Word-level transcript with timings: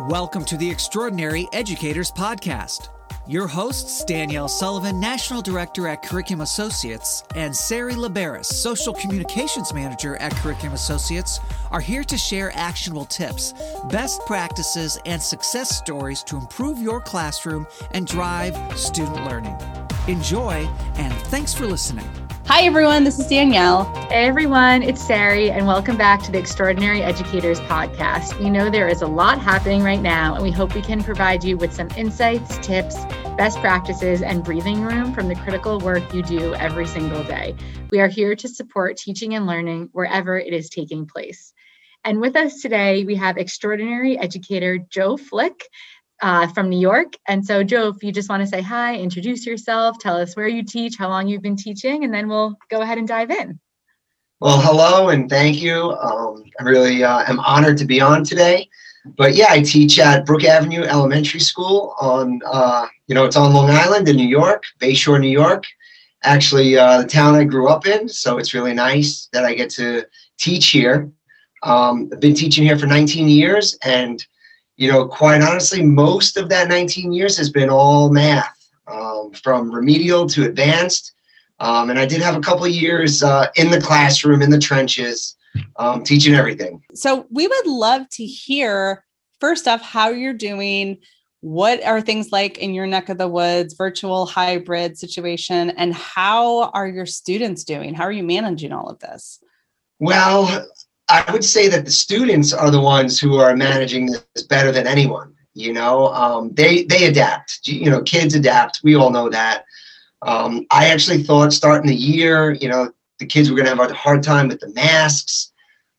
Welcome 0.00 0.44
to 0.46 0.58
the 0.58 0.70
Extraordinary 0.70 1.48
Educators 1.54 2.12
Podcast. 2.12 2.90
Your 3.26 3.46
hosts, 3.46 4.04
Danielle 4.04 4.46
Sullivan, 4.46 5.00
National 5.00 5.40
Director 5.40 5.88
at 5.88 6.02
Curriculum 6.02 6.42
Associates, 6.42 7.24
and 7.34 7.56
Sari 7.56 7.94
Liberis, 7.94 8.44
Social 8.44 8.92
Communications 8.92 9.72
Manager 9.72 10.16
at 10.16 10.34
Curriculum 10.34 10.74
Associates, 10.74 11.40
are 11.70 11.80
here 11.80 12.04
to 12.04 12.18
share 12.18 12.52
actionable 12.54 13.06
tips, 13.06 13.54
best 13.90 14.20
practices, 14.26 14.98
and 15.06 15.20
success 15.20 15.74
stories 15.74 16.22
to 16.24 16.36
improve 16.36 16.78
your 16.78 17.00
classroom 17.00 17.66
and 17.92 18.06
drive 18.06 18.54
student 18.78 19.24
learning. 19.24 19.56
Enjoy, 20.08 20.68
and 20.96 21.14
thanks 21.28 21.54
for 21.54 21.64
listening. 21.64 22.04
Hi, 22.48 22.62
everyone. 22.62 23.02
This 23.02 23.18
is 23.18 23.26
Danielle. 23.26 23.92
Hey, 24.08 24.24
everyone. 24.24 24.84
It's 24.84 25.04
Sari, 25.04 25.50
and 25.50 25.66
welcome 25.66 25.96
back 25.96 26.22
to 26.22 26.30
the 26.30 26.38
Extraordinary 26.38 27.02
Educators 27.02 27.58
Podcast. 27.62 28.38
We 28.38 28.50
know 28.50 28.70
there 28.70 28.86
is 28.86 29.02
a 29.02 29.06
lot 29.08 29.40
happening 29.40 29.82
right 29.82 30.00
now, 30.00 30.36
and 30.36 30.44
we 30.44 30.52
hope 30.52 30.72
we 30.72 30.80
can 30.80 31.02
provide 31.02 31.42
you 31.42 31.56
with 31.56 31.72
some 31.72 31.88
insights, 31.96 32.56
tips, 32.58 33.04
best 33.36 33.58
practices, 33.58 34.22
and 34.22 34.44
breathing 34.44 34.82
room 34.82 35.12
from 35.12 35.26
the 35.26 35.34
critical 35.34 35.80
work 35.80 36.14
you 36.14 36.22
do 36.22 36.54
every 36.54 36.86
single 36.86 37.24
day. 37.24 37.56
We 37.90 37.98
are 37.98 38.06
here 38.06 38.36
to 38.36 38.48
support 38.48 38.96
teaching 38.96 39.34
and 39.34 39.44
learning 39.44 39.88
wherever 39.90 40.38
it 40.38 40.52
is 40.52 40.70
taking 40.70 41.04
place. 41.04 41.52
And 42.04 42.20
with 42.20 42.36
us 42.36 42.62
today, 42.62 43.02
we 43.02 43.16
have 43.16 43.38
extraordinary 43.38 44.16
educator 44.16 44.78
Joe 44.78 45.16
Flick 45.16 45.68
uh, 46.22 46.46
from 46.48 46.68
New 46.68 46.78
York. 46.78 47.14
And 47.28 47.44
so, 47.44 47.62
Joe, 47.62 47.88
if 47.88 48.02
you 48.02 48.12
just 48.12 48.28
want 48.28 48.42
to 48.42 48.46
say 48.46 48.62
hi, 48.62 48.96
introduce 48.96 49.46
yourself, 49.46 49.98
tell 49.98 50.16
us 50.16 50.36
where 50.36 50.48
you 50.48 50.62
teach, 50.62 50.96
how 50.96 51.08
long 51.08 51.28
you've 51.28 51.42
been 51.42 51.56
teaching, 51.56 52.04
and 52.04 52.12
then 52.12 52.28
we'll 52.28 52.56
go 52.70 52.80
ahead 52.80 52.98
and 52.98 53.08
dive 53.08 53.30
in. 53.30 53.58
Well, 54.40 54.60
hello 54.60 55.08
and 55.08 55.30
thank 55.30 55.62
you. 55.62 55.92
Um, 55.92 56.44
I 56.60 56.64
really 56.64 57.02
uh, 57.02 57.24
am 57.26 57.40
honored 57.40 57.78
to 57.78 57.86
be 57.86 58.00
on 58.00 58.22
today. 58.22 58.68
But 59.16 59.34
yeah, 59.34 59.46
I 59.50 59.62
teach 59.62 59.98
at 59.98 60.26
Brook 60.26 60.44
Avenue 60.44 60.82
Elementary 60.82 61.40
School 61.40 61.94
on, 62.00 62.40
uh, 62.44 62.86
you 63.06 63.14
know, 63.14 63.24
it's 63.24 63.36
on 63.36 63.54
Long 63.54 63.70
Island 63.70 64.08
in 64.08 64.16
New 64.16 64.26
York, 64.26 64.64
Bayshore, 64.80 65.20
New 65.20 65.30
York. 65.30 65.64
Actually, 66.22 66.76
uh, 66.76 67.02
the 67.02 67.06
town 67.06 67.34
I 67.34 67.44
grew 67.44 67.68
up 67.68 67.86
in, 67.86 68.08
so 68.08 68.36
it's 68.38 68.52
really 68.52 68.74
nice 68.74 69.28
that 69.32 69.44
I 69.44 69.54
get 69.54 69.70
to 69.70 70.04
teach 70.38 70.68
here. 70.68 71.10
Um, 71.62 72.10
I've 72.12 72.20
been 72.20 72.34
teaching 72.34 72.64
here 72.64 72.78
for 72.78 72.86
19 72.86 73.28
years, 73.28 73.78
and 73.84 74.24
you 74.76 74.90
know, 74.90 75.06
quite 75.06 75.42
honestly, 75.42 75.82
most 75.82 76.36
of 76.36 76.48
that 76.50 76.68
19 76.68 77.12
years 77.12 77.36
has 77.38 77.50
been 77.50 77.70
all 77.70 78.10
math, 78.10 78.56
um, 78.86 79.32
from 79.32 79.70
remedial 79.70 80.26
to 80.28 80.44
advanced. 80.44 81.12
Um, 81.58 81.88
and 81.88 81.98
I 81.98 82.04
did 82.04 82.20
have 82.20 82.36
a 82.36 82.40
couple 82.40 82.66
of 82.66 82.70
years 82.70 83.22
uh, 83.22 83.48
in 83.56 83.70
the 83.70 83.80
classroom, 83.80 84.42
in 84.42 84.50
the 84.50 84.58
trenches, 84.58 85.36
um, 85.76 86.04
teaching 86.04 86.34
everything. 86.34 86.82
So 86.94 87.26
we 87.30 87.46
would 87.46 87.66
love 87.66 88.08
to 88.10 88.26
hear, 88.26 89.04
first 89.40 89.66
off, 89.66 89.80
how 89.80 90.10
you're 90.10 90.34
doing. 90.34 90.98
What 91.40 91.82
are 91.84 92.00
things 92.00 92.32
like 92.32 92.58
in 92.58 92.74
your 92.74 92.86
neck 92.86 93.08
of 93.08 93.18
the 93.18 93.28
woods, 93.28 93.74
virtual 93.74 94.26
hybrid 94.26 94.98
situation, 94.98 95.70
and 95.70 95.94
how 95.94 96.70
are 96.70 96.88
your 96.88 97.06
students 97.06 97.64
doing? 97.64 97.94
How 97.94 98.04
are 98.04 98.12
you 98.12 98.24
managing 98.24 98.72
all 98.72 98.88
of 98.88 98.98
this? 98.98 99.38
Well, 99.98 100.68
I 101.08 101.30
would 101.32 101.44
say 101.44 101.68
that 101.68 101.84
the 101.84 101.90
students 101.90 102.52
are 102.52 102.70
the 102.70 102.80
ones 102.80 103.20
who 103.20 103.36
are 103.36 103.56
managing 103.56 104.06
this 104.06 104.42
better 104.48 104.72
than 104.72 104.86
anyone. 104.86 105.34
You 105.54 105.72
know, 105.72 106.08
um, 106.08 106.52
they 106.52 106.84
they 106.84 107.06
adapt. 107.06 107.66
You 107.66 107.90
know, 107.90 108.02
kids 108.02 108.34
adapt. 108.34 108.80
We 108.82 108.94
all 108.94 109.10
know 109.10 109.30
that. 109.30 109.64
Um, 110.22 110.66
I 110.70 110.88
actually 110.88 111.22
thought 111.22 111.52
starting 111.52 111.88
the 111.88 111.94
year, 111.94 112.52
you 112.52 112.68
know, 112.68 112.92
the 113.18 113.26
kids 113.26 113.48
were 113.48 113.56
going 113.56 113.66
to 113.66 113.74
have 113.74 113.90
a 113.90 113.94
hard 113.94 114.22
time 114.22 114.48
with 114.48 114.60
the 114.60 114.72
masks, 114.72 115.52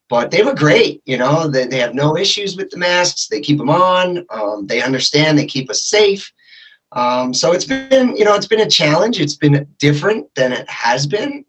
but 0.10 0.32
they 0.32 0.44
were 0.44 0.54
great. 0.54 1.02
You 1.06 1.18
know, 1.18 1.48
they, 1.48 1.66
they 1.66 1.80
have 1.80 1.94
no 1.94 2.18
issues 2.18 2.56
with 2.58 2.70
the 2.70 2.78
masks. 2.78 3.28
They 3.28 3.42
keep 3.42 3.58
them 3.58 3.70
on. 3.70 4.26
Um, 4.30 4.68
they 4.68 4.82
understand. 4.82 5.38
They 5.38 5.46
keep 5.46 5.70
us 5.70 5.84
safe. 5.84 6.32
Um, 6.92 7.34
so 7.34 7.52
it's 7.52 7.66
been, 7.66 8.16
you 8.16 8.26
know, 8.26 8.36
it's 8.36 8.48
been 8.48 8.62
a 8.62 8.70
challenge. 8.70 9.20
It's 9.20 9.36
been 9.36 9.68
different 9.78 10.34
than 10.36 10.54
it 10.54 10.70
has 10.70 11.06
been. 11.06 11.46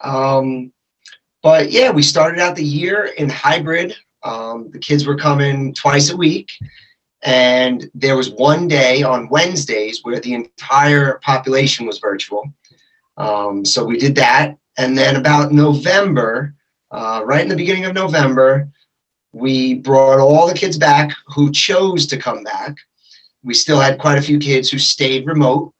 Um, 0.00 0.71
but 1.42 1.70
yeah, 1.70 1.90
we 1.90 2.02
started 2.02 2.40
out 2.40 2.56
the 2.56 2.64
year 2.64 3.06
in 3.18 3.28
hybrid. 3.28 3.96
Um, 4.22 4.70
the 4.70 4.78
kids 4.78 5.06
were 5.06 5.16
coming 5.16 5.74
twice 5.74 6.10
a 6.10 6.16
week. 6.16 6.52
And 7.22 7.90
there 7.94 8.16
was 8.16 8.30
one 8.30 8.66
day 8.68 9.02
on 9.02 9.28
Wednesdays 9.28 10.00
where 10.02 10.20
the 10.20 10.34
entire 10.34 11.18
population 11.18 11.86
was 11.86 11.98
virtual. 11.98 12.52
Um, 13.16 13.64
so 13.64 13.84
we 13.84 13.98
did 13.98 14.14
that. 14.16 14.56
And 14.78 14.96
then 14.96 15.16
about 15.16 15.52
November, 15.52 16.54
uh, 16.90 17.22
right 17.24 17.42
in 17.42 17.48
the 17.48 17.56
beginning 17.56 17.84
of 17.84 17.94
November, 17.94 18.68
we 19.32 19.74
brought 19.74 20.20
all 20.20 20.46
the 20.46 20.54
kids 20.54 20.76
back 20.78 21.12
who 21.26 21.50
chose 21.50 22.06
to 22.06 22.16
come 22.16 22.42
back. 22.42 22.76
We 23.42 23.54
still 23.54 23.80
had 23.80 23.98
quite 23.98 24.18
a 24.18 24.22
few 24.22 24.38
kids 24.38 24.70
who 24.70 24.78
stayed 24.78 25.26
remote. 25.26 25.74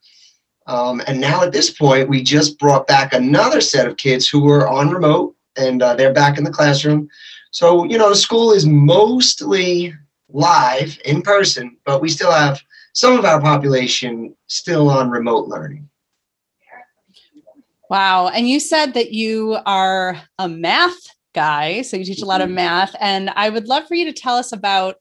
Um, 0.67 1.03
and 1.07 1.21
now 1.21 1.43
at 1.43 1.53
this 1.53 1.71
point, 1.71 2.09
we 2.09 2.23
just 2.23 2.59
brought 2.59 2.87
back 2.87 3.13
another 3.13 3.61
set 3.61 3.87
of 3.87 3.97
kids 3.97 4.29
who 4.29 4.41
were 4.41 4.69
on 4.69 4.91
remote 4.91 5.32
and 5.57 5.83
uh, 5.83 5.95
they're 5.95 6.13
back 6.13 6.39
in 6.39 6.45
the 6.45 6.51
classroom. 6.51 7.09
So, 7.51 7.85
you 7.85 7.99
know, 7.99 8.09
the 8.09 8.17
school 8.17 8.53
is 8.53 8.67
mostly 8.67 9.95
live 10.29 10.99
in 11.05 11.23
person, 11.23 11.77
but 11.85 12.01
we 12.01 12.09
still 12.09 12.33
have 12.33 12.61
some 12.95 13.19
of 13.19 13.25
our 13.25 13.41
population 13.41 14.35
still 14.47 14.91
on 14.91 15.11
remote 15.11 15.49
learning. 15.49 15.89
Wow. 17.91 18.29
And 18.29 18.49
you 18.49 18.59
said 18.59 18.95
that 18.95 19.13
you 19.13 19.59
are 19.67 20.21
a 20.39 20.49
math 20.49 21.07
guy, 21.35 21.83
so 21.83 21.97
you 21.97 22.05
teach 22.05 22.23
a 22.23 22.27
lot 22.27 22.41
of 22.41 22.47
mm-hmm. 22.47 22.57
math. 22.57 22.97
And 23.01 23.31
I 23.31 23.51
would 23.51 23.69
love 23.69 23.87
for 23.87 23.95
you 23.95 24.07
to 24.07 24.13
tell 24.13 24.37
us 24.37 24.53
about 24.53 24.97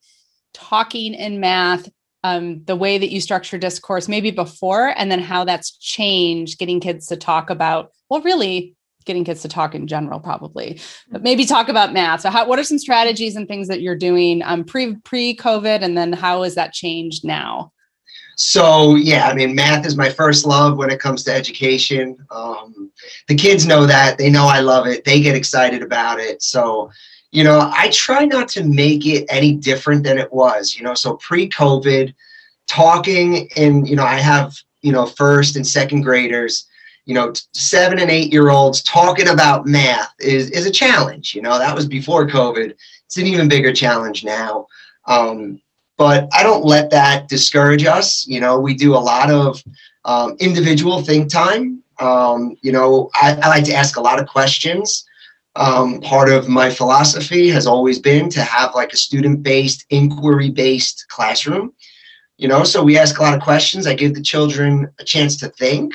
talking 0.53 1.13
in 1.13 1.39
math, 1.39 1.87
um, 2.23 2.63
the 2.65 2.75
way 2.75 2.97
that 2.97 3.09
you 3.09 3.21
structure 3.21 3.57
discourse, 3.57 4.09
maybe 4.09 4.31
before, 4.31 4.93
and 4.97 5.09
then 5.09 5.19
how 5.19 5.45
that's 5.45 5.71
changed 5.77 6.59
getting 6.59 6.81
kids 6.81 7.07
to 7.07 7.15
talk 7.15 7.49
about, 7.49 7.91
well, 8.09 8.21
really 8.21 8.75
getting 9.05 9.23
kids 9.23 9.41
to 9.41 9.47
talk 9.47 9.75
in 9.75 9.87
general 9.87 10.19
probably 10.19 10.79
but 11.09 11.23
maybe 11.23 11.45
talk 11.45 11.69
about 11.69 11.93
math. 11.93 12.21
So 12.21 12.29
how 12.29 12.47
what 12.47 12.59
are 12.59 12.63
some 12.63 12.79
strategies 12.79 13.35
and 13.35 13.47
things 13.47 13.67
that 13.67 13.81
you're 13.81 13.95
doing 13.95 14.41
um, 14.43 14.63
pre 14.63 14.95
pre 14.97 15.35
covid 15.35 15.81
and 15.81 15.97
then 15.97 16.13
how 16.13 16.43
has 16.43 16.55
that 16.55 16.73
changed 16.73 17.25
now? 17.25 17.71
So 18.35 18.95
yeah 18.95 19.27
i 19.27 19.33
mean 19.33 19.55
math 19.55 19.85
is 19.85 19.95
my 19.97 20.09
first 20.09 20.45
love 20.45 20.77
when 20.77 20.89
it 20.89 20.99
comes 20.99 21.23
to 21.23 21.33
education. 21.33 22.17
Um, 22.31 22.91
the 23.27 23.35
kids 23.35 23.65
know 23.65 23.85
that. 23.85 24.17
They 24.17 24.29
know 24.29 24.45
i 24.45 24.59
love 24.59 24.87
it. 24.87 25.03
They 25.03 25.21
get 25.21 25.35
excited 25.35 25.81
about 25.81 26.19
it. 26.19 26.41
So 26.41 26.91
you 27.31 27.43
know 27.43 27.71
i 27.73 27.89
try 27.89 28.25
not 28.25 28.47
to 28.49 28.63
make 28.63 29.05
it 29.05 29.25
any 29.29 29.55
different 29.55 30.03
than 30.03 30.17
it 30.17 30.31
was 30.31 30.75
you 30.75 30.83
know? 30.83 30.93
So 30.93 31.15
pre-covid 31.17 32.13
talking 32.67 33.49
and 33.57 33.87
you 33.87 33.95
know 33.95 34.03
i 34.03 34.15
have 34.15 34.55
you 34.81 34.91
know 34.91 35.05
first 35.05 35.55
and 35.55 35.65
second 35.65 36.01
graders 36.01 36.67
you 37.05 37.13
know, 37.13 37.33
seven 37.53 37.99
and 37.99 38.11
eight 38.11 38.31
year 38.31 38.49
olds 38.49 38.81
talking 38.83 39.29
about 39.29 39.65
math 39.65 40.13
is, 40.19 40.49
is 40.51 40.65
a 40.65 40.71
challenge. 40.71 41.33
You 41.33 41.41
know, 41.41 41.57
that 41.57 41.75
was 41.75 41.87
before 41.87 42.27
COVID. 42.27 42.73
It's 43.05 43.17
an 43.17 43.27
even 43.27 43.49
bigger 43.49 43.73
challenge 43.73 44.23
now. 44.23 44.67
Um, 45.07 45.61
but 45.97 46.27
I 46.33 46.43
don't 46.43 46.65
let 46.65 46.89
that 46.91 47.27
discourage 47.27 47.85
us. 47.85 48.25
You 48.27 48.39
know, 48.39 48.59
we 48.59 48.73
do 48.73 48.95
a 48.95 48.97
lot 48.97 49.29
of 49.29 49.63
um, 50.05 50.35
individual 50.39 51.01
think 51.01 51.29
time. 51.29 51.83
Um, 51.99 52.55
you 52.61 52.71
know, 52.71 53.09
I, 53.13 53.33
I, 53.33 53.49
like 53.49 53.65
to 53.65 53.75
ask 53.75 53.97
a 53.97 54.01
lot 54.01 54.19
of 54.19 54.27
questions. 54.27 55.05
Um, 55.55 56.01
part 56.01 56.29
of 56.31 56.49
my 56.49 56.71
philosophy 56.71 57.49
has 57.49 57.67
always 57.67 57.99
been 57.99 58.29
to 58.31 58.41
have 58.41 58.73
like 58.73 58.93
a 58.93 58.97
student 58.97 59.43
based, 59.43 59.85
inquiry 59.91 60.49
based 60.49 61.05
classroom. 61.09 61.73
You 62.37 62.47
know, 62.47 62.63
so 62.63 62.81
we 62.81 62.97
ask 62.97 63.19
a 63.19 63.21
lot 63.21 63.35
of 63.35 63.43
questions. 63.43 63.85
I 63.85 63.93
give 63.93 64.15
the 64.15 64.23
children 64.23 64.91
a 64.97 65.03
chance 65.03 65.37
to 65.37 65.49
think. 65.49 65.93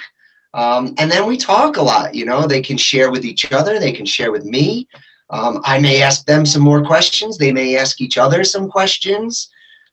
Um, 0.56 0.94
and 0.97 1.11
then 1.11 1.27
we 1.27 1.37
talk 1.37 1.77
a 1.77 1.83
lot. 1.83 2.15
You 2.15 2.25
know, 2.25 2.47
they 2.47 2.62
can 2.62 2.78
share 2.78 3.11
with 3.11 3.27
each 3.27 3.53
other, 3.53 3.78
they 3.78 3.93
can 3.93 4.06
share 4.06 4.33
with 4.33 4.44
me. 4.44 4.89
Um, 5.28 5.61
I 5.65 5.78
may 5.78 6.03
ask 6.03 6.25
them 6.25 6.47
some 6.47 6.62
more 6.62 6.84
questions. 6.84 7.37
They 7.37 7.53
may 7.53 7.77
ask 7.77 8.00
each 8.00 8.17
other 8.17 8.43
some 8.43 8.71
questions. 8.71 9.50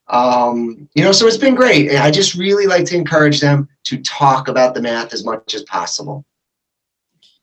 Um, 0.07 0.87
you 0.95 1.03
know, 1.03 1.11
so 1.11 1.27
it's 1.27 1.37
been 1.37 1.55
great. 1.55 1.91
I 1.91 2.11
just 2.11 2.35
really 2.35 2.65
like 2.65 2.85
to 2.85 2.95
encourage 2.95 3.41
them 3.41 3.67
to 3.85 3.97
talk 4.03 4.47
about 4.47 4.73
the 4.73 4.81
math 4.81 5.13
as 5.13 5.25
much 5.25 5.53
as 5.53 5.63
possible. 5.63 6.23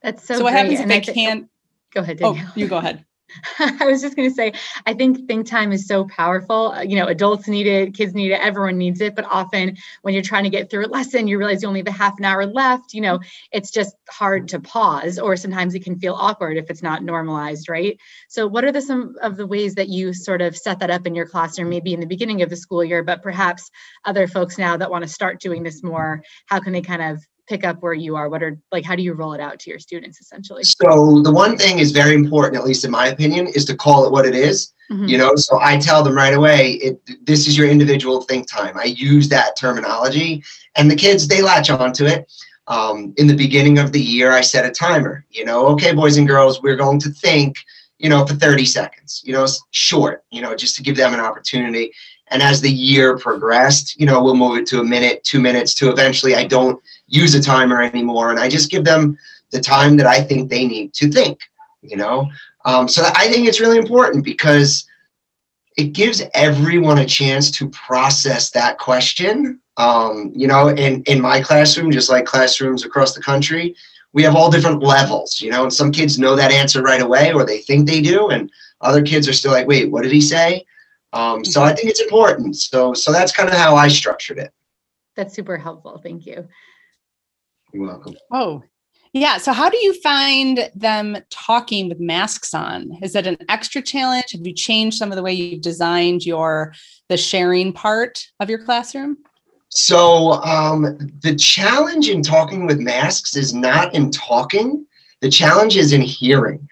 That's 0.02 0.26
so. 0.26 0.37
So 0.37 0.44
what 0.44 0.55
happens 0.55 0.81
if 0.81 0.88
they 0.88 1.00
can't? 1.00 1.49
Go 1.93 2.00
ahead. 2.00 2.19
Danielle. 2.19 2.46
Oh, 2.49 2.52
you 2.55 2.69
go 2.69 2.78
ahead. 2.78 3.05
I 3.59 3.87
was 3.87 4.03
just 4.03 4.17
going 4.17 4.29
to 4.29 4.35
say, 4.35 4.53
I 4.87 4.94
think 4.94 5.27
think 5.27 5.47
time 5.47 5.73
is 5.73 5.87
so 5.87 6.05
powerful. 6.06 6.73
Uh, 6.73 6.82
you 6.82 6.97
know, 6.97 7.06
adults 7.06 7.49
need 7.49 7.67
it, 7.67 7.94
kids 7.94 8.15
need 8.15 8.32
it, 8.32 8.41
everyone 8.41 8.79
needs 8.79 9.00
it. 9.00 9.15
But 9.15 9.25
often 9.25 9.77
when 10.03 10.15
you're 10.15 10.23
trying 10.23 10.44
to 10.44 10.50
get 10.50 10.71
through 10.71 10.87
a 10.87 10.88
lesson, 10.88 11.29
you 11.29 11.38
realize 11.38 11.62
you 11.62 11.69
only 11.69 11.81
have 11.81 11.87
a 11.87 11.93
half 11.93 12.19
an 12.19 12.25
hour 12.25 12.47
left. 12.47 12.94
You 12.94 13.03
know, 13.03 13.21
it's 13.53 13.71
just 13.71 13.94
hard 14.09 14.49
to 14.49 14.61
pause, 14.61 15.19
or 15.19 15.37
sometimes 15.37 15.75
it 15.75 15.85
can 15.85 15.99
feel 15.99 16.15
awkward 16.15 16.56
if 16.56 16.71
it's 16.71 16.82
not 16.82 17.03
normalized, 17.03 17.69
right? 17.69 17.99
So, 18.29 18.47
what 18.47 18.65
are 18.65 18.73
the 18.73 18.81
some 18.81 19.17
of 19.23 19.37
the 19.37 19.47
ways 19.47 19.75
that 19.77 19.88
you 19.88 20.12
sort 20.12 20.43
of 20.43 20.56
set 20.56 20.81
that 20.81 20.91
up 20.91 21.06
in 21.06 21.15
your 21.15 21.27
classroom, 21.27 21.69
maybe 21.69 21.94
in 21.94 22.00
the 22.00 22.06
beginning 22.06 22.43
of 22.43 22.50
the 22.50 22.56
school 22.56 22.85
year, 22.85 23.03
but 23.03 23.23
perhaps 23.23 23.71
other 24.05 24.27
folks 24.27 24.59
now 24.59 24.77
that 24.77 24.91
want 24.91 25.03
to 25.03 25.09
start 25.09 25.41
doing 25.41 25.62
this 25.62 25.82
more, 25.82 26.23
how 26.47 26.61
can 26.61 26.73
they 26.73 26.82
kind 26.82 27.03
of 27.03 27.25
pick 27.50 27.64
up 27.64 27.82
where 27.82 27.93
you 27.93 28.14
are? 28.14 28.29
What 28.31 28.43
are 28.43 28.56
like 28.70 28.85
how 28.85 28.94
do 28.94 29.02
you 29.02 29.12
roll 29.12 29.35
it 29.35 29.41
out 29.41 29.58
to 29.61 29.70
your 29.70 29.81
students 29.81 30.20
essentially? 30.20 30.62
So 30.62 31.20
the 31.20 31.32
one 31.32 31.58
thing 31.58 31.81
is 31.81 31.91
very 31.91 32.14
important, 32.14 32.56
at 32.56 32.64
least 32.64 32.85
in 32.85 32.93
my 32.93 33.08
opinion, 33.08 33.49
is 33.49 33.64
to 33.67 33.76
call 33.76 34.06
it 34.06 34.12
what 34.12 34.25
it 34.25 34.37
is. 34.37 34.73
Mhm. 34.91 35.08
You 35.08 35.19
know, 35.19 35.35
so 35.37 35.58
I 35.61 35.76
tell 35.76 36.02
them 36.02 36.14
right 36.14 36.32
away, 36.35 36.73
it, 36.75 37.26
this 37.26 37.47
is 37.49 37.58
your 37.58 37.69
individual 37.69 38.23
think 38.23 38.49
time. 38.49 38.79
I 38.79 38.85
use 38.85 39.29
that 39.29 39.56
terminology, 39.58 40.43
and 40.76 40.88
the 40.91 40.97
kids 40.97 41.26
they 41.26 41.43
latch 41.43 41.69
onto 41.70 42.06
it. 42.06 42.31
Um, 42.69 43.14
in 43.17 43.26
the 43.26 43.35
beginning 43.35 43.79
of 43.79 43.91
the 43.91 44.00
year, 44.00 44.31
I 44.31 44.43
set 44.43 44.64
a 44.64 44.70
timer. 44.70 45.25
You 45.31 45.44
know, 45.44 45.67
okay, 45.73 45.93
boys 45.93 46.17
and 46.17 46.29
girls, 46.29 46.62
we're 46.62 46.76
going 46.76 47.00
to 47.00 47.11
think. 47.11 47.56
You 47.99 48.08
know, 48.08 48.25
for 48.25 48.32
30 48.32 48.64
seconds. 48.64 49.20
You 49.26 49.35
know, 49.35 49.46
short. 49.73 50.25
You 50.31 50.41
know, 50.41 50.55
just 50.55 50.75
to 50.76 50.82
give 50.82 50.96
them 50.96 51.12
an 51.12 51.20
opportunity. 51.20 51.93
And 52.31 52.43
as 52.43 52.61
the 52.61 52.70
year 52.70 53.19
progressed, 53.19 53.99
you 54.00 54.06
know, 54.06 54.23
we'll 54.23 54.37
move 54.37 54.56
it 54.56 54.67
to 54.69 54.81
a 54.81 54.85
minute, 54.85 55.23
two 55.25 55.41
minutes, 55.41 55.75
to 55.75 55.91
eventually 55.91 56.35
I 56.37 56.44
don't 56.44 56.81
use 57.10 57.34
a 57.34 57.42
timer 57.42 57.82
anymore, 57.82 58.30
and 58.30 58.38
I 58.38 58.48
just 58.48 58.70
give 58.70 58.84
them 58.84 59.18
the 59.50 59.60
time 59.60 59.96
that 59.98 60.06
I 60.06 60.22
think 60.22 60.48
they 60.48 60.66
need 60.66 60.94
to 60.94 61.10
think. 61.10 61.40
You 61.82 61.96
know, 61.96 62.30
um, 62.64 62.88
so 62.88 63.02
I 63.14 63.28
think 63.28 63.46
it's 63.46 63.60
really 63.60 63.78
important 63.78 64.24
because 64.24 64.86
it 65.76 65.92
gives 65.92 66.22
everyone 66.34 66.98
a 66.98 67.06
chance 67.06 67.50
to 67.52 67.68
process 67.70 68.50
that 68.50 68.78
question. 68.78 69.60
Um, 69.76 70.30
you 70.34 70.46
know, 70.46 70.68
in, 70.68 71.02
in 71.04 71.22
my 71.22 71.40
classroom, 71.40 71.90
just 71.90 72.10
like 72.10 72.26
classrooms 72.26 72.84
across 72.84 73.14
the 73.14 73.22
country, 73.22 73.74
we 74.12 74.22
have 74.24 74.36
all 74.36 74.50
different 74.50 74.82
levels, 74.82 75.40
you 75.40 75.50
know, 75.50 75.62
and 75.62 75.72
some 75.72 75.90
kids 75.90 76.18
know 76.18 76.36
that 76.36 76.52
answer 76.52 76.82
right 76.82 77.00
away 77.00 77.32
or 77.32 77.46
they 77.46 77.58
think 77.58 77.86
they 77.86 78.02
do, 78.02 78.28
and 78.28 78.50
other 78.80 79.02
kids 79.02 79.28
are 79.28 79.32
still 79.32 79.52
like, 79.52 79.66
wait, 79.66 79.90
what 79.90 80.02
did 80.02 80.12
he 80.12 80.20
say? 80.20 80.66
Um, 81.12 81.44
so 81.44 81.62
I 81.62 81.74
think 81.74 81.88
it's 81.88 82.00
important. 82.00 82.56
So 82.56 82.94
so 82.94 83.12
that's 83.12 83.32
kind 83.32 83.48
of 83.48 83.54
how 83.54 83.74
I 83.74 83.88
structured 83.88 84.38
it. 84.38 84.52
That's 85.16 85.34
super 85.34 85.56
helpful. 85.56 86.00
Thank 86.02 86.26
you. 86.26 86.48
You're 87.72 87.87
welcome. 87.87 88.14
Oh, 88.32 88.62
yeah. 89.12 89.38
So, 89.38 89.52
how 89.52 89.69
do 89.69 89.76
you 89.78 90.00
find 90.00 90.70
them 90.75 91.19
talking 91.31 91.88
with 91.88 91.99
masks 91.99 92.55
on? 92.55 92.96
Is 93.02 93.17
it 93.17 93.26
an 93.26 93.37
extra 93.49 93.82
challenge? 93.82 94.32
Have 94.32 94.46
you 94.46 94.55
changed 94.55 94.96
some 94.99 95.11
of 95.11 95.17
the 95.17 95.22
way 95.22 95.32
you've 95.32 95.62
designed 95.62 96.25
your 96.25 96.75
the 97.08 97.17
sharing 97.17 97.72
part 97.72 98.25
of 98.38 98.49
your 98.49 98.64
classroom? 98.64 99.19
So 99.70 100.32
um, 100.43 100.99
the 101.22 101.34
challenge 101.37 102.08
in 102.08 102.22
talking 102.22 102.67
with 102.67 102.81
masks 102.81 103.37
is 103.37 103.55
not 103.55 103.94
in 103.94 104.11
talking. 104.11 104.84
The 105.20 105.31
challenge 105.31 105.76
is 105.76 105.93
in 105.93 106.00
hearing. 106.00 106.69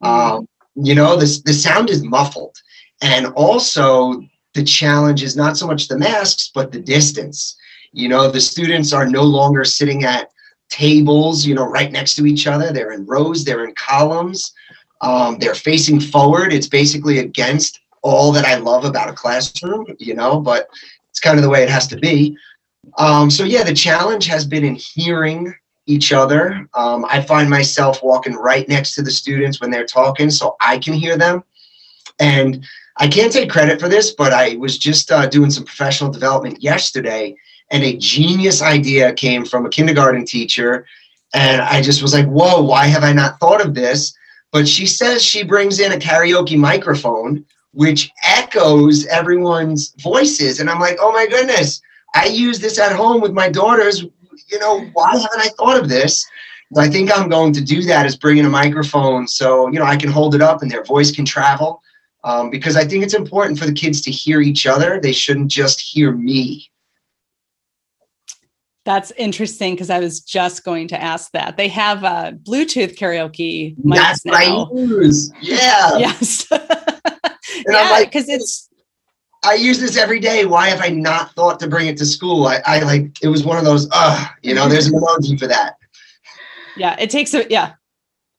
Um, 0.00 0.48
you 0.74 0.94
know, 0.94 1.16
the 1.16 1.42
the 1.44 1.52
sound 1.52 1.90
is 1.90 2.02
muffled, 2.02 2.56
and 3.00 3.26
also 3.28 4.20
the 4.54 4.64
challenge 4.64 5.22
is 5.22 5.36
not 5.36 5.56
so 5.56 5.66
much 5.66 5.86
the 5.88 5.98
masks, 5.98 6.50
but 6.52 6.72
the 6.72 6.80
distance. 6.80 7.56
You 7.94 8.08
know, 8.08 8.30
the 8.30 8.40
students 8.40 8.92
are 8.92 9.06
no 9.06 9.22
longer 9.22 9.64
sitting 9.64 10.04
at 10.04 10.30
tables, 10.68 11.46
you 11.46 11.54
know, 11.54 11.64
right 11.64 11.92
next 11.92 12.16
to 12.16 12.26
each 12.26 12.46
other. 12.46 12.72
They're 12.72 12.92
in 12.92 13.06
rows. 13.06 13.44
They're 13.44 13.64
in 13.64 13.74
columns. 13.74 14.52
Um, 15.00 15.38
they're 15.38 15.54
facing 15.54 16.00
forward. 16.00 16.52
It's 16.52 16.68
basically 16.68 17.18
against 17.18 17.80
all 18.02 18.32
that 18.32 18.44
I 18.44 18.56
love 18.56 18.84
about 18.84 19.08
a 19.08 19.12
classroom. 19.12 19.86
You 19.98 20.14
know, 20.14 20.40
but 20.40 20.68
it's 21.08 21.20
kind 21.20 21.38
of 21.38 21.44
the 21.44 21.50
way 21.50 21.62
it 21.62 21.70
has 21.70 21.86
to 21.88 21.96
be. 21.96 22.36
Um, 22.98 23.30
so 23.30 23.44
yeah, 23.44 23.62
the 23.62 23.72
challenge 23.72 24.26
has 24.26 24.44
been 24.44 24.64
in 24.64 24.74
hearing 24.74 25.54
each 25.86 26.12
other. 26.12 26.68
Um, 26.74 27.04
I 27.08 27.20
find 27.22 27.48
myself 27.48 28.02
walking 28.02 28.34
right 28.34 28.68
next 28.68 28.94
to 28.94 29.02
the 29.02 29.10
students 29.10 29.60
when 29.60 29.70
they're 29.70 29.86
talking, 29.86 30.30
so 30.30 30.56
I 30.60 30.78
can 30.78 30.94
hear 30.94 31.16
them. 31.16 31.44
And 32.18 32.64
I 32.96 33.08
can't 33.08 33.32
take 33.32 33.50
credit 33.50 33.80
for 33.80 33.88
this, 33.88 34.12
but 34.12 34.32
I 34.32 34.56
was 34.56 34.78
just 34.78 35.10
uh, 35.10 35.26
doing 35.26 35.50
some 35.50 35.64
professional 35.64 36.10
development 36.10 36.62
yesterday, 36.62 37.36
and 37.74 37.84
a 37.84 37.96
genius 37.98 38.62
idea 38.62 39.12
came 39.12 39.44
from 39.44 39.66
a 39.66 39.70
kindergarten 39.70 40.24
teacher, 40.24 40.86
and 41.34 41.60
I 41.60 41.82
just 41.82 42.00
was 42.00 42.14
like, 42.14 42.26
"Whoa! 42.26 42.62
Why 42.62 42.86
have 42.86 43.04
I 43.04 43.12
not 43.12 43.38
thought 43.40 43.64
of 43.64 43.74
this?" 43.74 44.14
But 44.52 44.66
she 44.66 44.86
says 44.86 45.22
she 45.22 45.42
brings 45.42 45.80
in 45.80 45.92
a 45.92 45.96
karaoke 45.96 46.56
microphone 46.56 47.44
which 47.74 48.10
echoes 48.22 49.04
everyone's 49.06 49.94
voices. 50.00 50.60
And 50.60 50.70
I'm 50.70 50.80
like, 50.80 50.96
oh 51.00 51.12
my 51.12 51.26
goodness, 51.26 51.82
I 52.14 52.26
use 52.26 52.60
this 52.60 52.78
at 52.78 52.94
home 52.94 53.20
with 53.20 53.32
my 53.32 53.48
daughters. 53.48 54.02
You 54.02 54.58
know, 54.60 54.88
why 54.92 55.12
haven't 55.12 55.40
I 55.40 55.48
thought 55.58 55.78
of 55.78 55.88
this? 55.88 56.24
I 56.76 56.88
think 56.88 57.16
I'm 57.16 57.28
going 57.28 57.52
to 57.52 57.60
do 57.60 57.82
that 57.82 58.06
is 58.06 58.16
bring 58.16 58.38
in 58.38 58.46
a 58.46 58.50
microphone 58.50 59.28
so, 59.28 59.68
you 59.70 59.78
know, 59.78 59.84
I 59.84 59.96
can 59.96 60.10
hold 60.10 60.34
it 60.34 60.40
up 60.40 60.62
and 60.62 60.70
their 60.70 60.84
voice 60.84 61.12
can 61.12 61.24
travel. 61.24 61.82
Um, 62.22 62.48
because 62.48 62.74
I 62.74 62.84
think 62.84 63.04
it's 63.04 63.14
important 63.14 63.58
for 63.58 63.66
the 63.66 63.72
kids 63.72 64.00
to 64.02 64.10
hear 64.10 64.40
each 64.40 64.66
other. 64.66 64.98
They 64.98 65.12
shouldn't 65.12 65.50
just 65.50 65.80
hear 65.80 66.12
me. 66.12 66.70
That's 68.84 69.12
interesting 69.12 69.74
because 69.74 69.88
I 69.88 69.98
was 69.98 70.20
just 70.20 70.62
going 70.62 70.88
to 70.88 71.02
ask 71.02 71.32
that. 71.32 71.56
They 71.56 71.68
have 71.68 72.04
uh, 72.04 72.32
Bluetooth 72.32 72.96
karaoke 72.96 73.74
That's 73.82 74.24
now. 74.26 74.70
Use. 74.74 75.32
Yeah. 75.40 75.96
Yes. 75.98 76.46
Yeah, 77.68 77.90
like, 77.90 78.10
because 78.10 78.28
it's 78.28 78.68
I 79.44 79.54
use 79.54 79.78
this 79.78 79.96
every 79.96 80.20
day. 80.20 80.46
Why 80.46 80.68
have 80.68 80.80
I 80.80 80.88
not 80.88 81.32
thought 81.34 81.60
to 81.60 81.68
bring 81.68 81.86
it 81.86 81.96
to 81.98 82.06
school? 82.06 82.46
I, 82.46 82.62
I 82.64 82.78
like 82.80 83.22
it 83.22 83.28
was 83.28 83.44
one 83.44 83.58
of 83.58 83.64
those, 83.64 83.88
uh, 83.92 84.26
you 84.42 84.54
know, 84.54 84.68
there's 84.68 84.86
an 84.86 84.94
emoji 85.00 85.38
for 85.38 85.46
that. 85.46 85.76
yeah, 86.76 86.96
it 86.98 87.10
takes 87.10 87.34
a 87.34 87.46
yeah. 87.50 87.74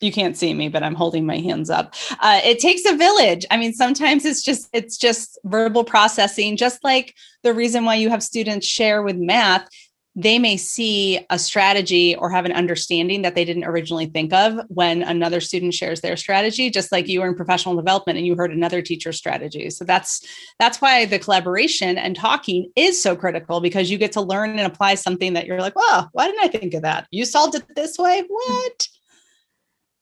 You 0.01 0.11
can't 0.11 0.35
see 0.35 0.53
me, 0.53 0.67
but 0.67 0.83
I'm 0.83 0.93
holding 0.93 1.25
my 1.25 1.37
hands 1.37 1.69
up. 1.69 1.95
Uh, 2.19 2.41
it 2.43 2.59
takes 2.59 2.83
a 2.85 2.97
village. 2.97 3.45
I 3.49 3.57
mean, 3.57 3.73
sometimes 3.73 4.25
it's 4.25 4.43
just 4.43 4.67
it's 4.73 4.97
just 4.97 5.39
verbal 5.45 5.83
processing. 5.83 6.57
Just 6.57 6.83
like 6.83 7.15
the 7.43 7.53
reason 7.53 7.85
why 7.85 7.95
you 7.95 8.09
have 8.09 8.21
students 8.21 8.67
share 8.67 9.03
with 9.03 9.15
math, 9.15 9.67
they 10.15 10.39
may 10.39 10.55
see 10.55 11.19
a 11.29 11.37
strategy 11.37 12.15
or 12.15 12.29
have 12.29 12.45
an 12.45 12.53
understanding 12.53 13.21
that 13.23 13.35
they 13.35 13.43
didn't 13.43 13.65
originally 13.65 14.05
think 14.05 14.31
of 14.31 14.57
when 14.69 15.03
another 15.03 15.41
student 15.41 15.73
shares 15.73 15.99
their 15.99 16.15
strategy. 16.15 16.69
Just 16.69 16.91
like 16.91 17.07
you 17.07 17.19
were 17.19 17.27
in 17.27 17.35
professional 17.35 17.75
development 17.75 18.17
and 18.17 18.25
you 18.25 18.35
heard 18.35 18.51
another 18.51 18.81
teacher's 18.81 19.17
strategy. 19.17 19.69
So 19.69 19.83
that's 19.83 20.25
that's 20.57 20.79
why 20.79 21.05
the 21.05 21.19
collaboration 21.19 21.97
and 21.97 22.15
talking 22.15 22.71
is 22.77 23.01
so 23.01 23.15
critical 23.15 23.59
because 23.59 23.91
you 23.91 23.97
get 23.97 24.13
to 24.13 24.21
learn 24.21 24.51
and 24.51 24.61
apply 24.61 24.95
something 24.95 25.33
that 25.33 25.47
you're 25.47 25.59
like, 25.59 25.75
"Wow, 25.75 26.07
why 26.13 26.27
didn't 26.27 26.45
I 26.45 26.47
think 26.47 26.73
of 26.75 26.83
that? 26.83 27.07
You 27.11 27.25
solved 27.25 27.55
it 27.55 27.65
this 27.75 27.97
way? 27.97 28.23
What?" 28.27 28.87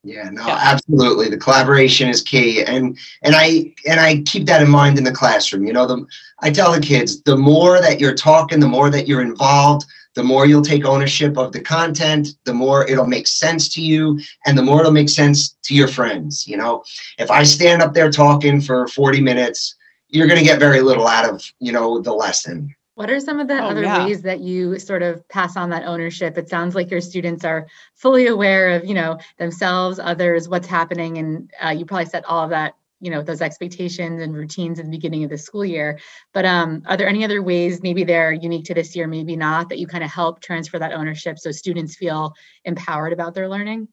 Yeah, 0.05 0.29
no, 0.31 0.45
Yeah. 0.45 0.59
absolutely. 0.61 1.29
The 1.29 1.37
collaboration 1.37 2.09
is 2.09 2.21
key, 2.21 2.61
and 2.61 2.97
and 3.23 3.35
I 3.35 3.73
and 3.87 3.99
I 3.99 4.21
keep 4.23 4.45
that 4.45 4.61
in 4.61 4.69
mind 4.69 4.97
in 4.99 5.05
the 5.05 5.11
classroom. 5.13 5.65
You 5.65 5.73
know, 5.73 5.87
the 5.87 6.05
I 6.41 6.51
tell 6.51 6.71
the 6.73 6.81
kids 6.81 7.23
the 7.23 7.37
more 7.37 7.79
that 7.81 7.99
you're 7.99 8.13
talking, 8.13 8.59
the 8.59 8.67
more 8.67 8.89
that 8.89 9.07
you're 9.07 9.21
involved, 9.21 9.85
the 10.15 10.23
more 10.23 10.45
you'll 10.45 10.61
take 10.61 10.85
ownership 10.85 11.37
of 11.37 11.51
the 11.51 11.59
content, 11.59 12.29
the 12.43 12.53
more 12.53 12.87
it'll 12.87 13.07
make 13.07 13.27
sense 13.27 13.67
to 13.69 13.81
you, 13.81 14.19
and 14.45 14.57
the 14.57 14.61
more 14.63 14.79
it'll 14.81 14.91
make 14.91 15.09
sense 15.09 15.55
to 15.63 15.73
your 15.73 15.87
friends. 15.87 16.47
You 16.47 16.57
know, 16.57 16.83
if 17.17 17.31
I 17.31 17.43
stand 17.43 17.81
up 17.81 17.93
there 17.93 18.11
talking 18.11 18.61
for 18.61 18.87
40 18.87 19.21
minutes, 19.21 19.75
you're 20.09 20.27
going 20.27 20.39
to 20.39 20.45
get 20.45 20.59
very 20.59 20.81
little 20.81 21.07
out 21.07 21.27
of 21.27 21.43
you 21.59 21.71
know 21.71 21.99
the 21.99 22.13
lesson. 22.13 22.75
What 22.95 23.09
are 23.09 23.19
some 23.19 23.39
of 23.39 23.47
the 23.47 23.59
Oh, 23.59 23.69
other 23.69 23.81
yeah. 23.81 24.05
ways 24.05 24.21
that 24.21 24.41
you 24.41 24.77
sort 24.77 25.01
of 25.01 25.27
pass 25.27 25.57
on 25.57 25.71
that 25.71 25.83
ownership? 25.85 26.37
It 26.37 26.47
sounds 26.47 26.75
like 26.75 26.91
your 26.91 27.01
students 27.01 27.43
are 27.43 27.65
fully 27.95 28.27
aware 28.27 28.69
of, 28.69 28.85
you 28.85 28.93
know, 28.93 29.17
themselves, 29.39 29.97
others, 29.97 30.47
what's 30.47 30.67
happening, 30.67 31.17
and 31.17 31.51
uh, 31.59 31.69
you 31.69 31.85
probably 31.85 32.05
set 32.05 32.23
all 32.25 32.43
of 32.43 32.51
that, 32.51 32.75
you 33.03 33.11
know, 33.11 33.21
those 33.21 33.41
expectations 33.41 34.21
and 34.21 34.33
routines 34.33 34.79
at 34.79 34.85
the 34.85 34.91
beginning 34.91 35.25
of 35.25 35.29
the 35.29 35.37
school 35.37 35.65
year. 35.65 35.99
But 36.33 36.45
um, 36.45 36.81
are 36.85 36.95
there 36.95 37.09
any 37.09 37.25
other 37.25 37.43
ways, 37.43 37.83
maybe 37.83 38.05
they're 38.05 38.31
unique 38.31 38.63
to 38.65 38.73
this 38.73 38.95
year, 38.95 39.07
maybe 39.07 39.35
not, 39.35 39.67
that 39.69 39.77
you 39.77 39.87
kind 39.87 40.05
of 40.05 40.09
help 40.09 40.39
transfer 40.39 40.79
that 40.79 40.93
ownership 40.93 41.37
so 41.37 41.51
students 41.51 41.97
feel 41.97 42.33
empowered 42.63 43.11
about 43.11 43.33
their 43.33 43.49
learning? 43.49 43.89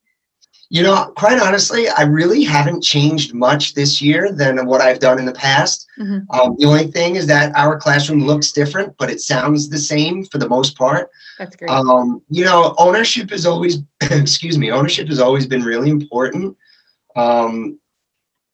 You 0.72 0.84
know, 0.84 1.12
quite 1.16 1.40
honestly, 1.40 1.88
I 1.88 2.02
really 2.02 2.44
haven't 2.44 2.82
changed 2.84 3.34
much 3.34 3.74
this 3.74 4.00
year 4.00 4.32
than 4.32 4.64
what 4.66 4.80
I've 4.80 5.00
done 5.00 5.18
in 5.18 5.26
the 5.26 5.32
past. 5.32 5.84
Mhm. 5.98 6.24
Um, 6.30 6.54
the 6.56 6.66
only 6.66 6.86
thing 6.86 7.16
is 7.16 7.26
that 7.26 7.52
our 7.56 7.76
classroom 7.76 8.24
looks 8.24 8.52
different, 8.52 8.94
but 8.96 9.10
it 9.10 9.20
sounds 9.20 9.68
the 9.68 9.78
same 9.78 10.24
for 10.24 10.38
the 10.38 10.48
most 10.48 10.78
part. 10.78 11.10
That's 11.36 11.56
great. 11.56 11.68
Um, 11.68 12.22
you 12.30 12.44
know, 12.44 12.76
ownership 12.78 13.32
is 13.32 13.44
always, 13.44 13.78
excuse 14.00 14.56
me, 14.56 14.70
ownership 14.70 15.08
has 15.08 15.18
always 15.18 15.48
been 15.48 15.64
really 15.64 15.90
important. 15.90 16.56
Um, 17.16 17.79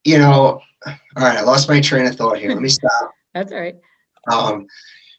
you 0.07 0.19
know, 0.19 0.61
all 0.87 0.95
right, 1.17 1.39
I 1.39 1.43
lost 1.43 1.69
my 1.69 1.81
train 1.81 2.07
of 2.07 2.15
thought 2.15 2.39
here. 2.39 2.51
Let 2.51 2.63
me 2.63 2.69
stop. 2.69 3.13
That's 3.35 3.53
all 3.53 3.59
right. 3.59 3.77
Um, 4.31 4.67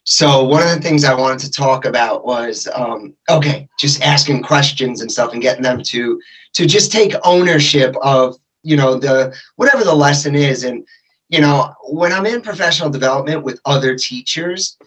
so 0.06 0.44
one 0.46 0.64
of 0.66 0.74
the 0.74 0.82
things 0.82 1.04
I 1.04 1.14
wanted 1.14 1.40
to 1.40 1.52
talk 1.52 1.84
about 1.84 2.26
was 2.26 2.68
um, 2.74 3.14
okay, 3.30 3.68
just 3.78 4.02
asking 4.02 4.44
questions 4.44 5.02
and 5.02 5.12
stuff 5.12 5.34
and 5.34 5.42
getting 5.42 5.64
them 5.64 5.84
to 5.84 6.22
to 6.54 6.66
just 6.66 6.92
take 6.92 7.14
ownership 7.26 7.96
of 8.02 8.38
you 8.64 8.78
know 8.78 8.98
the 8.98 9.36
whatever 9.58 9.84
the 9.84 9.94
lesson 9.94 10.34
is 10.36 10.64
and 10.64 10.88
you 11.28 11.42
know 11.42 11.74
when 11.90 12.14
I'm 12.14 12.26
in 12.26 12.42
professional 12.42 12.90
development 12.90 13.44
with 13.44 13.60
other 13.66 13.96
teachers, 13.98 14.78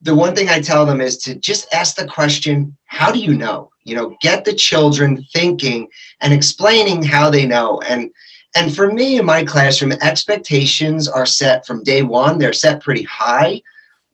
the 0.00 0.14
one 0.14 0.36
thing 0.36 0.48
I 0.48 0.60
tell 0.60 0.86
them 0.86 1.00
is 1.00 1.18
to 1.18 1.34
just 1.34 1.72
ask 1.74 1.96
the 1.96 2.06
question, 2.06 2.76
how 2.84 3.10
do 3.10 3.18
you 3.18 3.34
know? 3.34 3.70
You 3.82 3.96
know, 3.96 4.16
get 4.20 4.44
the 4.44 4.52
children 4.52 5.24
thinking 5.32 5.88
and 6.20 6.32
explaining 6.32 7.02
how 7.02 7.28
they 7.30 7.46
know 7.46 7.80
and 7.80 8.10
and 8.54 8.74
for 8.74 8.92
me 8.92 9.18
in 9.18 9.24
my 9.26 9.44
classroom 9.44 9.92
expectations 9.92 11.08
are 11.08 11.26
set 11.26 11.66
from 11.66 11.82
day 11.82 12.02
one 12.02 12.38
they're 12.38 12.52
set 12.52 12.82
pretty 12.82 13.04
high 13.04 13.60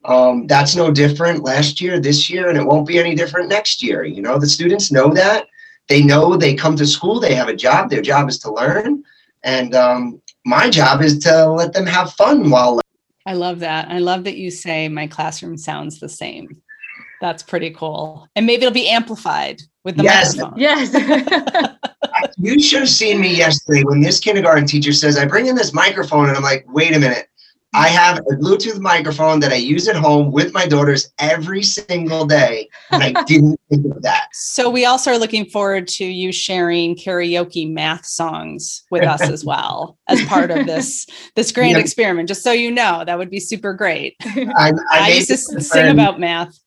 Um, 0.05 0.47
that's 0.47 0.75
no 0.75 0.89
different 0.89 1.43
last 1.43 1.81
year, 1.81 1.99
this 1.99 2.29
year, 2.29 2.47
and 2.47 2.57
it 2.57 2.65
won't 2.65 2.87
be 2.87 2.97
any 2.97 3.13
different 3.13 3.49
next 3.49 3.83
year. 3.83 4.05
You 4.05 4.21
know, 4.21 4.39
the 4.39 4.47
students 4.47 4.89
know 4.89 5.11
that. 5.13 5.47
They 5.89 6.01
know 6.01 6.37
they 6.37 6.55
come 6.55 6.75
to 6.77 6.85
school, 6.85 7.19
they 7.19 7.35
have 7.35 7.49
a 7.49 7.55
job, 7.55 7.89
their 7.89 8.01
job 8.01 8.29
is 8.29 8.39
to 8.39 8.53
learn. 8.53 9.03
And 9.43 9.75
um, 9.75 10.21
my 10.45 10.69
job 10.69 11.01
is 11.01 11.19
to 11.19 11.49
let 11.51 11.73
them 11.73 11.85
have 11.85 12.13
fun 12.13 12.49
while. 12.49 12.79
I 13.25 13.33
love 13.33 13.59
that. 13.59 13.89
I 13.89 13.99
love 13.99 14.23
that 14.23 14.37
you 14.37 14.49
say 14.49 14.87
my 14.87 15.07
classroom 15.07 15.57
sounds 15.57 15.99
the 15.99 16.09
same. 16.09 16.61
That's 17.21 17.43
pretty 17.43 17.71
cool. 17.71 18.27
And 18.35 18.45
maybe 18.45 18.63
it'll 18.63 18.73
be 18.73 18.89
amplified 18.89 19.61
with 19.83 19.97
the 19.97 20.03
Yes. 20.03 20.35
microphone. 20.35 20.59
Yes. 20.59 21.73
You 22.39 22.59
should 22.59 22.81
have 22.81 22.89
seen 22.89 23.19
me 23.19 23.35
yesterday 23.35 23.83
when 23.83 24.01
this 24.01 24.19
kindergarten 24.19 24.65
teacher 24.67 24.93
says, 24.93 25.17
I 25.17 25.25
bring 25.25 25.47
in 25.47 25.55
this 25.55 25.73
microphone, 25.73 26.27
and 26.27 26.37
I'm 26.37 26.43
like, 26.43 26.65
wait 26.67 26.95
a 26.95 26.99
minute. 26.99 27.27
I 27.73 27.87
have 27.89 28.19
a 28.19 28.35
Bluetooth 28.35 28.79
microphone 28.79 29.39
that 29.41 29.51
I 29.51 29.55
use 29.55 29.87
at 29.87 29.95
home 29.95 30.31
with 30.31 30.53
my 30.53 30.65
daughters 30.65 31.11
every 31.19 31.61
single 31.63 32.25
day. 32.25 32.69
And 32.91 33.03
I 33.03 33.23
didn't 33.23 33.59
think 33.69 33.85
of 33.93 34.01
that. 34.03 34.29
So 34.33 34.69
we 34.69 34.85
also 34.85 35.11
are 35.11 35.17
looking 35.17 35.45
forward 35.45 35.87
to 35.89 36.05
you 36.05 36.31
sharing 36.31 36.95
karaoke 36.95 37.71
math 37.71 38.05
songs 38.05 38.83
with 38.89 39.03
us 39.03 39.21
as 39.21 39.43
well 39.43 39.97
as 40.07 40.23
part 40.25 40.49
of 40.49 40.65
this 40.65 41.05
this 41.35 41.51
grand 41.51 41.73
Yeah. 41.73 41.79
experiment. 41.79 42.29
Just 42.29 42.43
so 42.43 42.51
you 42.51 42.71
know, 42.71 43.03
that 43.05 43.17
would 43.17 43.29
be 43.29 43.39
super 43.39 43.73
great. 43.73 44.15
I, 44.25 44.71
I, 44.91 44.99
I, 44.99 45.09
used 45.09 45.27
to 45.29 45.37
sing 45.37 45.89
about 45.89 46.19
math. 46.19 46.57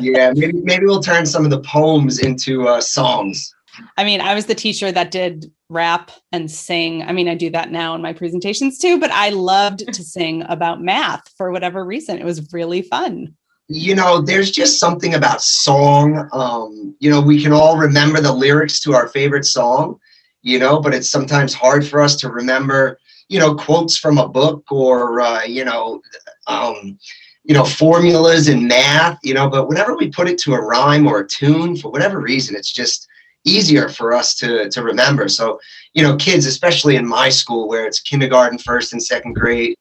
Yeah, 0.00 0.32
maybe, 0.34 0.52
maybe 0.52 0.84
we'll 0.86 1.02
turn 1.02 1.24
some 1.26 1.44
of 1.44 1.50
the 1.50 1.60
poems 1.60 2.18
into 2.18 2.68
uh, 2.68 2.80
songs. 2.80 3.54
I 3.96 4.04
mean, 4.04 4.20
I 4.20 4.34
was 4.34 4.46
the 4.46 4.54
teacher 4.54 4.92
that 4.92 5.10
did 5.10 5.50
rap 5.68 6.10
and 6.30 6.50
sing. 6.50 7.02
I 7.02 7.12
mean, 7.12 7.28
I 7.28 7.34
do 7.34 7.50
that 7.50 7.72
now 7.72 7.94
in 7.94 8.02
my 8.02 8.12
presentations 8.12 8.78
too, 8.78 9.00
but 9.00 9.10
I 9.10 9.30
loved 9.30 9.80
to 9.92 10.04
sing 10.04 10.44
about 10.48 10.80
math 10.82 11.28
for 11.36 11.50
whatever 11.50 11.84
reason. 11.84 12.18
It 12.18 12.24
was 12.24 12.52
really 12.52 12.82
fun. 12.82 13.34
you 13.68 13.94
know, 13.94 14.20
there's 14.20 14.50
just 14.50 14.78
something 14.78 15.14
about 15.14 15.42
song. 15.42 16.28
Um, 16.32 16.94
you 17.00 17.10
know, 17.10 17.20
we 17.20 17.42
can 17.42 17.52
all 17.52 17.76
remember 17.78 18.20
the 18.20 18.32
lyrics 18.32 18.80
to 18.80 18.94
our 18.94 19.08
favorite 19.08 19.46
song, 19.46 19.98
you 20.42 20.58
know, 20.58 20.80
but 20.80 20.94
it's 20.94 21.08
sometimes 21.08 21.54
hard 21.54 21.86
for 21.86 22.00
us 22.00 22.16
to 22.16 22.28
remember, 22.28 22.98
you 23.28 23.38
know, 23.38 23.54
quotes 23.54 23.96
from 23.96 24.18
a 24.18 24.28
book 24.28 24.70
or, 24.70 25.20
uh, 25.20 25.44
you 25.44 25.64
know, 25.64 26.02
um, 26.46 26.98
you 27.44 27.54
know, 27.54 27.64
formulas 27.64 28.48
and 28.48 28.66
math, 28.66 29.18
you 29.22 29.34
know, 29.34 29.48
but 29.48 29.68
whenever 29.68 29.94
we 29.94 30.08
put 30.08 30.28
it 30.28 30.38
to 30.38 30.54
a 30.54 30.60
rhyme 30.60 31.06
or 31.06 31.20
a 31.20 31.26
tune, 31.26 31.76
for 31.76 31.90
whatever 31.90 32.20
reason, 32.20 32.56
it's 32.56 32.72
just 32.72 33.06
easier 33.44 33.88
for 33.90 34.14
us 34.14 34.34
to, 34.36 34.70
to 34.70 34.82
remember. 34.82 35.28
So, 35.28 35.60
you 35.92 36.02
know, 36.02 36.16
kids, 36.16 36.46
especially 36.46 36.96
in 36.96 37.06
my 37.06 37.28
school 37.28 37.68
where 37.68 37.86
it's 37.86 38.00
kindergarten, 38.00 38.58
first 38.58 38.94
and 38.94 39.02
second 39.02 39.34
grade, 39.34 39.76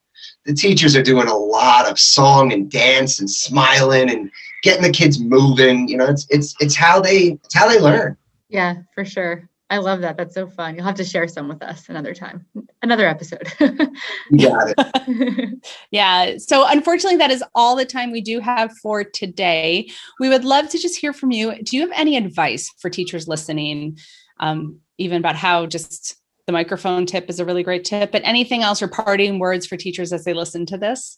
the 0.46 0.54
teachers 0.54 0.96
are 0.96 1.04
doing 1.04 1.30
a 1.30 1.36
lot 1.36 1.90
of 1.90 1.98
song 1.98 2.52
and 2.52 2.70
dance 2.70 3.20
and 3.20 3.30
smiling 3.30 4.10
and 4.10 4.30
getting 4.62 4.84
the 4.84 4.92
kids 4.92 5.20
moving. 5.20 5.88
You 5.88 5.98
know, 5.98 6.06
it's 6.06 6.28
it's 6.30 6.56
it's 6.60 6.76
how 6.76 7.00
they 7.00 7.40
it's 7.46 7.56
how 7.56 7.70
they 7.70 7.80
learn. 7.80 8.18
yeah, 8.50 8.76
for 8.94 9.06
sure. 9.06 9.50
I 9.74 9.78
love 9.78 10.02
that. 10.02 10.18
That's 10.18 10.36
so 10.36 10.46
fun. 10.46 10.76
You'll 10.76 10.86
have 10.86 10.94
to 10.98 11.04
share 11.04 11.28
some 11.28 11.48
with 11.48 11.64
us 11.64 11.90
another 11.90 12.14
time, 12.14 12.46
another 12.84 13.08
episode. 13.08 13.52
Got 13.60 14.72
it. 14.78 15.68
yeah. 15.92 16.38
So 16.38 16.68
unfortunately, 16.68 17.18
that 17.18 17.32
is 17.32 17.44
all 17.56 17.76
the 17.76 17.84
time 17.84 18.12
we 18.12 18.22
do 18.22 18.40
have 18.40 18.72
for 18.84 19.04
today. 19.04 19.90
We 20.20 20.30
would 20.30 20.46
love 20.46 20.70
to 20.70 20.78
just 20.78 20.96
hear 20.96 21.12
from 21.12 21.32
you. 21.32 21.56
Do 21.64 21.76
you 21.76 21.82
have 21.82 21.92
any 21.96 22.18
advice 22.18 22.72
for 22.78 22.92
teachers 22.92 23.28
listening, 23.28 23.98
um, 24.40 24.78
even 25.00 25.18
about 25.18 25.36
how 25.36 25.66
just 25.66 26.18
the 26.46 26.54
microphone 26.54 27.08
tip 27.08 27.28
is 27.28 27.40
a 27.40 27.46
really 27.46 27.64
great 27.64 27.84
tip, 27.84 28.12
but 28.12 28.22
anything 28.24 28.62
else 28.62 28.80
or 28.80 28.88
parting 28.88 29.40
words 29.40 29.66
for 29.66 29.76
teachers 29.76 30.14
as 30.14 30.24
they 30.24 30.36
listen 30.36 30.68
to 30.68 30.78
this? 30.78 31.18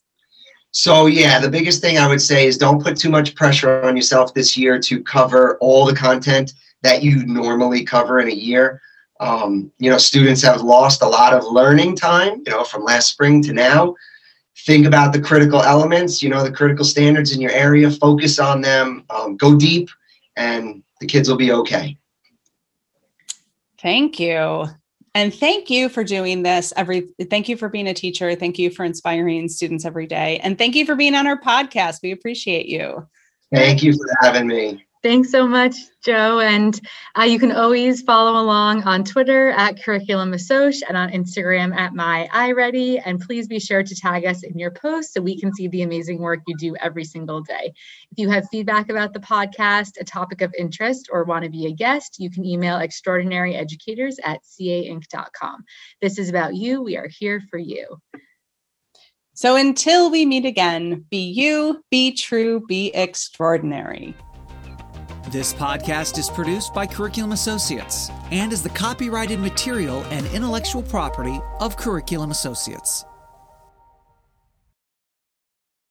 So 0.71 1.07
yeah, 1.07 1.41
the 1.41 1.49
biggest 1.49 1.81
thing 1.81 1.97
I 1.97 2.07
would 2.07 2.21
say 2.21 2.47
is 2.47 2.57
don't 2.57 2.81
put 2.81 2.95
too 2.95 3.09
much 3.09 3.35
pressure 3.35 3.81
on 3.81 3.97
yourself 3.97 4.33
this 4.33 4.55
year 4.55 4.79
to 4.79 5.03
cover 5.03 5.57
all 5.59 5.85
the 5.85 5.95
content 5.95 6.53
that 6.85 7.03
you 7.03 7.25
normally 7.25 7.83
cover 7.83 8.19
in 8.19 8.29
a 8.29 8.33
year. 8.33 8.79
Um, 9.19 9.71
you 9.79 9.89
know, 9.89 9.97
students 9.97 10.43
have 10.43 10.61
lost 10.61 11.01
a 11.01 11.07
lot 11.07 11.33
of 11.33 11.43
learning 11.45 11.95
time, 11.95 12.43
you 12.45 12.51
know, 12.51 12.63
from 12.63 12.83
last 12.83 13.09
spring 13.09 13.41
to 13.43 13.53
now. 13.53 13.95
Think 14.65 14.85
about 14.85 15.11
the 15.11 15.21
critical 15.21 15.61
elements, 15.61 16.21
you 16.21 16.29
know, 16.29 16.43
the 16.43 16.51
critical 16.51 16.85
standards 16.85 17.33
in 17.33 17.41
your 17.41 17.51
area, 17.51 17.89
focus 17.89 18.39
on 18.39 18.61
them, 18.61 19.03
um, 19.09 19.35
go 19.35 19.57
deep, 19.57 19.89
and 20.35 20.83
the 21.01 21.07
kids 21.07 21.27
will 21.27 21.37
be 21.37 21.51
okay. 21.51 21.97
Thank 23.81 24.19
you. 24.19 24.67
And 25.15 25.33
thank 25.33 25.69
you 25.69 25.89
for 25.89 26.03
doing 26.03 26.43
this 26.43 26.73
every 26.75 27.07
thank 27.29 27.47
you 27.49 27.57
for 27.57 27.69
being 27.69 27.87
a 27.87 27.93
teacher. 27.93 28.35
Thank 28.35 28.59
you 28.59 28.69
for 28.69 28.83
inspiring 28.83 29.47
students 29.47 29.85
every 29.85 30.07
day. 30.07 30.39
And 30.39 30.57
thank 30.57 30.75
you 30.75 30.85
for 30.85 30.95
being 30.95 31.15
on 31.15 31.25
our 31.25 31.39
podcast. 31.39 31.99
We 32.03 32.11
appreciate 32.11 32.67
you. 32.67 33.07
Thank 33.53 33.81
you 33.81 33.93
for 33.93 34.05
having 34.21 34.47
me. 34.47 34.85
Thanks 35.05 35.29
so 35.29 35.47
much, 35.47 35.75
Joe. 36.03 36.39
And 36.39 36.81
uh, 37.15 37.25
you 37.25 37.37
can 37.37 37.51
always 37.51 38.01
follow 38.01 38.41
along 38.41 38.85
on 38.85 39.03
Twitter 39.03 39.49
at 39.49 39.79
Curriculum 39.83 40.31
Assoc 40.31 40.81
and 40.87 40.97
on 40.97 41.11
Instagram 41.11 41.75
at 41.75 41.93
My 41.93 42.27
iReady. 42.33 42.99
And 43.05 43.19
please 43.19 43.47
be 43.47 43.59
sure 43.59 43.83
to 43.83 43.95
tag 43.95 44.25
us 44.25 44.41
in 44.41 44.57
your 44.57 44.71
posts 44.71 45.13
so 45.13 45.21
we 45.21 45.39
can 45.39 45.53
see 45.53 45.67
the 45.67 45.83
amazing 45.83 46.17
work 46.17 46.39
you 46.47 46.57
do 46.57 46.75
every 46.77 47.03
single 47.03 47.41
day. 47.41 47.71
If 48.11 48.17
you 48.17 48.29
have 48.29 48.47
feedback 48.49 48.89
about 48.89 49.13
the 49.13 49.19
podcast, 49.19 49.99
a 49.99 50.03
topic 50.03 50.41
of 50.41 50.51
interest, 50.57 51.07
or 51.11 51.23
want 51.23 51.43
to 51.43 51.51
be 51.51 51.67
a 51.67 51.71
guest, 51.71 52.15
you 52.17 52.31
can 52.31 52.43
email 52.43 52.79
extraordinaryeducators 52.79 54.15
at 54.23 54.41
cainc.com. 54.59 55.63
This 56.01 56.17
is 56.17 56.29
about 56.29 56.55
you. 56.55 56.81
We 56.81 56.97
are 56.97 57.09
here 57.09 57.43
for 57.51 57.59
you. 57.59 58.01
So 59.35 59.55
until 59.55 60.09
we 60.09 60.25
meet 60.25 60.45
again, 60.45 61.05
be 61.11 61.29
you, 61.29 61.83
be 61.91 62.11
true, 62.11 62.65
be 62.67 62.87
extraordinary. 62.95 64.15
This 65.35 65.53
podcast 65.53 66.17
is 66.17 66.29
produced 66.29 66.73
by 66.73 66.87
Curriculum 66.87 67.33
Associates 67.33 68.09
and 68.31 68.53
is 68.53 68.63
the 68.63 68.69
copyrighted 68.69 69.37
material 69.37 70.01
and 70.05 70.25
intellectual 70.27 70.81
property 70.81 71.41
of 71.59 71.75
Curriculum 71.75 72.31
Associates. 72.31 73.03